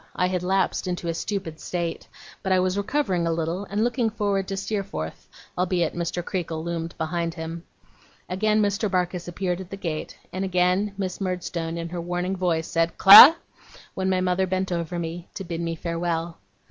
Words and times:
I 0.15 0.25
had 0.29 0.41
lapsed 0.41 0.87
into 0.87 1.09
a 1.09 1.13
stupid 1.13 1.59
state; 1.59 2.07
but 2.41 2.51
I 2.51 2.59
was 2.59 2.75
recovering 2.75 3.27
a 3.27 3.31
little 3.31 3.65
and 3.65 3.83
looking 3.83 4.09
forward 4.09 4.47
to 4.47 4.57
Steerforth, 4.57 5.29
albeit 5.55 5.93
Mr. 5.93 6.25
Creakle 6.25 6.63
loomed 6.63 6.95
behind 6.97 7.35
him. 7.35 7.63
Again 8.27 8.63
Mr. 8.63 8.89
Barkis 8.89 9.27
appeared 9.27 9.61
at 9.61 9.69
the 9.69 9.77
gate, 9.77 10.17
and 10.33 10.43
again 10.43 10.95
Miss 10.97 11.21
Murdstone 11.21 11.77
in 11.77 11.89
her 11.89 12.01
warning 12.01 12.35
voice, 12.35 12.65
said: 12.67 12.97
'Clara!' 12.97 13.35
when 13.93 14.09
my 14.09 14.21
mother 14.21 14.47
bent 14.47 14.71
over 14.71 14.97
me, 14.97 15.29
to 15.35 15.43
bid 15.43 15.61
me 15.61 15.75
farewell. 15.75 16.39